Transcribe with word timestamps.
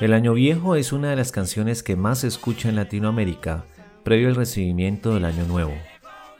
El 0.00 0.12
Año 0.12 0.34
Viejo 0.34 0.76
es 0.76 0.92
una 0.92 1.10
de 1.10 1.16
las 1.16 1.32
canciones 1.32 1.82
que 1.82 1.96
más 1.96 2.20
se 2.20 2.28
escucha 2.28 2.68
en 2.68 2.76
Latinoamérica 2.76 3.64
previo 4.02 4.28
al 4.28 4.36
recibimiento 4.36 5.14
del 5.14 5.24
Año 5.24 5.44
Nuevo. 5.46 5.74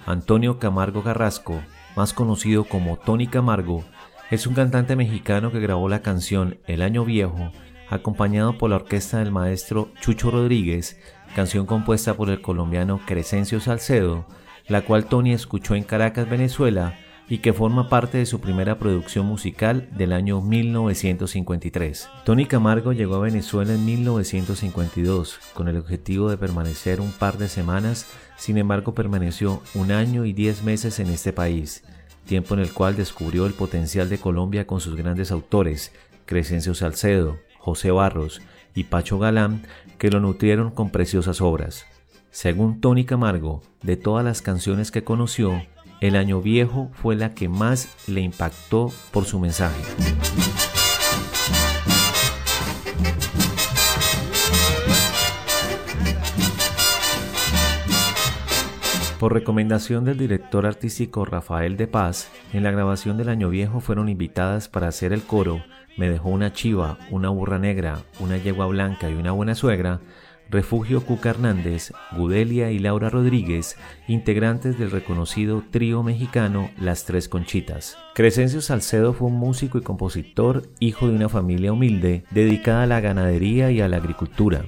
Antonio 0.07 0.59
Camargo 0.59 1.03
Carrasco, 1.03 1.61
más 1.97 2.13
conocido 2.13 2.65
como 2.65 2.97
Tony 2.97 3.27
Camargo, 3.27 3.85
es 4.31 4.47
un 4.47 4.55
cantante 4.55 4.95
mexicano 4.95 5.51
que 5.51 5.59
grabó 5.59 5.89
la 5.89 6.01
canción 6.01 6.59
El 6.67 6.81
Año 6.81 7.05
Viejo, 7.05 7.51
acompañado 7.91 8.57
por 8.57 8.71
la 8.71 8.77
orquesta 8.77 9.19
del 9.19 9.33
maestro 9.33 9.91
Chucho 10.01 10.31
Rodríguez, 10.31 11.01
canción 11.35 11.67
compuesta 11.67 12.15
por 12.15 12.31
el 12.31 12.41
colombiano 12.41 13.01
Crescencio 13.05 13.59
Salcedo, 13.61 14.27
la 14.69 14.83
cual 14.83 15.07
Tony 15.07 15.33
escuchó 15.33 15.75
en 15.75 15.83
Caracas, 15.85 16.29
Venezuela, 16.29 16.95
y 17.29 17.39
que 17.39 17.53
forma 17.53 17.89
parte 17.89 18.19
de 18.19 18.27
su 18.27 18.41
primera 18.41 18.79
producción 18.79 19.27
musical 19.27 19.89
del 19.97 20.13
año 20.13 20.41
1953. 20.41 22.09
Tony 22.25 22.47
Camargo 22.47 22.93
llegó 22.93 23.17
a 23.17 23.21
Venezuela 23.21 23.75
en 23.75 23.85
1952 23.85 25.39
con 25.53 25.69
el 25.69 25.77
objetivo 25.77 26.31
de 26.31 26.37
permanecer 26.37 27.01
un 27.01 27.11
par 27.11 27.39
de 27.39 27.49
semanas, 27.49 28.07
sin 28.37 28.59
embargo 28.59 28.95
permaneció 28.95 29.61
un 29.75 29.91
año 29.91 30.25
y 30.25 30.33
diez 30.33 30.63
meses 30.63 31.01
en 31.01 31.09
este 31.09 31.33
país, 31.33 31.83
tiempo 32.27 32.55
en 32.55 32.61
el 32.61 32.73
cual 32.73 32.97
descubrió 32.97 33.47
el 33.47 33.55
potencial 33.55 34.09
de 34.09 34.19
Colombia 34.19 34.67
con 34.67 34.81
sus 34.81 34.95
grandes 34.95 35.33
autores, 35.33 35.93
Crescencio 36.27 36.75
Salcedo, 36.75 37.39
José 37.59 37.91
Barros 37.91 38.41
y 38.75 38.85
Pacho 38.85 39.19
Galán, 39.19 39.65
que 39.99 40.11
lo 40.11 40.21
nutrieron 40.21 40.71
con 40.71 40.91
preciosas 40.91 41.41
obras. 41.41 41.87
Según 42.31 42.81
Tony 42.81 43.05
Camargo, 43.05 43.63
de 43.83 43.97
todas 43.97 44.25
las 44.25 44.43
canciones 44.43 44.91
que 44.91 45.03
conoció, 45.03 45.63
el 46.01 46.17
año 46.17 46.41
viejo 46.41 46.91
fue 46.93 47.17
la 47.17 47.35
que 47.35 47.49
más 47.49 47.89
le 48.07 48.21
impactó 48.21 48.93
por 49.13 49.25
su 49.25 49.39
mensaje. 49.39 49.83
Por 59.19 59.33
recomendación 59.33 60.05
del 60.05 60.19
director 60.19 60.67
artístico 60.67 61.25
Rafael 61.25 61.79
de 61.79 61.87
Paz, 61.87 62.31
en 62.53 62.63
la 62.63 62.71
grabación 62.71 63.17
del 63.17 63.31
Año 63.31 63.49
Viejo 63.49 63.81
fueron 63.81 64.11
invitadas 64.11 64.69
para 64.69 64.89
hacer 64.89 65.15
el 65.15 65.23
coro 65.23 65.65
Me 65.97 66.11
dejó 66.11 66.29
una 66.29 66.53
chiva, 66.53 66.99
una 67.11 67.31
burra 67.31 67.59
negra, 67.59 68.03
una 68.21 68.37
yegua 68.37 68.67
blanca 68.67 69.09
y 69.09 69.15
una 69.15 69.33
buena 69.33 69.55
suegra, 69.55 70.01
Refugio 70.49 71.05
Cuca 71.05 71.31
Hernández, 71.31 71.93
Gudelia 72.17 72.71
y 72.71 72.79
Laura 72.79 73.11
Rodríguez, 73.11 73.77
integrantes 74.07 74.79
del 74.79 74.93
reconocido 74.93 75.65
trío 75.71 76.05
mexicano 76.05 76.71
Las 76.79 77.05
Tres 77.05 77.29
Conchitas. 77.29 77.99
Crescencio 78.15 78.61
Salcedo 78.61 79.13
fue 79.13 79.27
un 79.27 79.35
músico 79.35 79.79
y 79.79 79.83
compositor, 79.83 80.71
hijo 80.79 81.09
de 81.09 81.17
una 81.17 81.29
familia 81.29 81.73
humilde, 81.73 82.25
dedicada 82.31 82.85
a 82.85 82.87
la 82.87 83.01
ganadería 83.01 83.73
y 83.73 83.81
a 83.81 83.89
la 83.89 83.97
agricultura. 83.97 84.65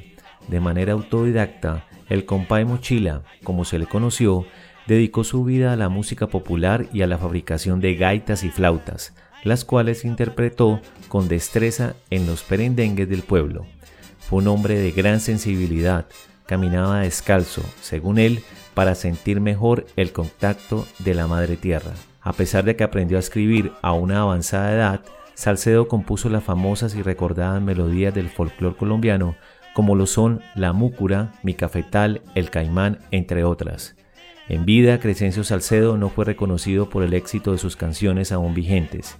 De 0.48 0.58
manera 0.58 0.94
autodidacta, 0.94 1.86
el 2.08 2.24
compay 2.24 2.64
Mochila, 2.64 3.22
como 3.44 3.64
se 3.64 3.78
le 3.78 3.86
conoció, 3.86 4.46
dedicó 4.88 5.22
su 5.22 5.44
vida 5.44 5.72
a 5.72 5.76
la 5.76 5.88
música 5.88 6.26
popular 6.26 6.86
y 6.92 7.02
a 7.02 7.06
la 7.06 7.18
fabricación 7.18 7.80
de 7.80 7.94
gaitas 7.94 8.42
y 8.42 8.48
flautas, 8.48 9.14
las 9.44 9.64
cuales 9.64 10.04
interpretó 10.04 10.80
con 11.06 11.28
destreza 11.28 11.94
en 12.10 12.26
los 12.26 12.42
perendengues 12.42 13.08
del 13.08 13.22
pueblo. 13.22 13.66
Fue 14.28 14.40
un 14.40 14.48
hombre 14.48 14.78
de 14.78 14.90
gran 14.90 15.20
sensibilidad, 15.20 16.04
caminaba 16.44 17.00
descalzo, 17.00 17.62
según 17.80 18.18
él, 18.18 18.42
para 18.74 18.94
sentir 18.94 19.40
mejor 19.40 19.86
el 19.96 20.12
contacto 20.12 20.86
de 20.98 21.14
la 21.14 21.26
madre 21.26 21.56
tierra. 21.56 21.92
A 22.20 22.34
pesar 22.34 22.64
de 22.64 22.76
que 22.76 22.84
aprendió 22.84 23.16
a 23.16 23.20
escribir 23.20 23.72
a 23.80 23.92
una 23.92 24.20
avanzada 24.20 24.74
edad, 24.74 25.00
Salcedo 25.32 25.88
compuso 25.88 26.28
las 26.28 26.44
famosas 26.44 26.94
y 26.94 27.00
recordadas 27.00 27.62
melodías 27.62 28.14
del 28.14 28.28
folclore 28.28 28.76
colombiano, 28.76 29.34
como 29.72 29.94
lo 29.94 30.04
son 30.04 30.42
La 30.54 30.74
Múcura, 30.74 31.32
Mi 31.42 31.54
Cafetal, 31.54 32.20
El 32.34 32.50
Caimán, 32.50 32.98
entre 33.10 33.44
otras. 33.44 33.96
En 34.50 34.66
vida, 34.66 35.00
Crescencio 35.00 35.42
Salcedo 35.42 35.96
no 35.96 36.10
fue 36.10 36.26
reconocido 36.26 36.90
por 36.90 37.02
el 37.02 37.14
éxito 37.14 37.52
de 37.52 37.58
sus 37.58 37.76
canciones 37.76 38.30
aún 38.30 38.52
vigentes. 38.52 39.16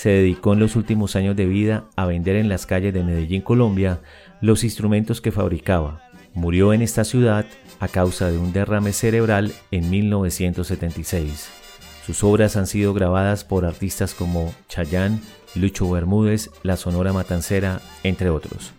Se 0.00 0.08
dedicó 0.08 0.54
en 0.54 0.60
los 0.60 0.76
últimos 0.76 1.14
años 1.14 1.36
de 1.36 1.44
vida 1.44 1.84
a 1.94 2.06
vender 2.06 2.36
en 2.36 2.48
las 2.48 2.64
calles 2.64 2.94
de 2.94 3.04
Medellín, 3.04 3.42
Colombia, 3.42 4.00
los 4.40 4.64
instrumentos 4.64 5.20
que 5.20 5.30
fabricaba. 5.30 6.00
Murió 6.32 6.72
en 6.72 6.80
esta 6.80 7.04
ciudad 7.04 7.44
a 7.80 7.86
causa 7.86 8.30
de 8.30 8.38
un 8.38 8.54
derrame 8.54 8.94
cerebral 8.94 9.52
en 9.70 9.90
1976. 9.90 11.50
Sus 12.06 12.24
obras 12.24 12.56
han 12.56 12.66
sido 12.66 12.94
grabadas 12.94 13.44
por 13.44 13.66
artistas 13.66 14.14
como 14.14 14.54
Chayán, 14.70 15.20
Lucho 15.54 15.90
Bermúdez, 15.90 16.48
La 16.62 16.78
Sonora 16.78 17.12
Matancera, 17.12 17.82
entre 18.02 18.30
otros. 18.30 18.72